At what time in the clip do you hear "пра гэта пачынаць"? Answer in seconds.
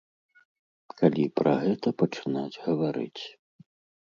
1.39-2.59